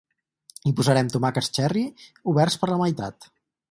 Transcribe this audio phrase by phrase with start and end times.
[0.69, 1.87] Hi posarem tomàquets xerri
[2.35, 3.35] oberts per la meitat.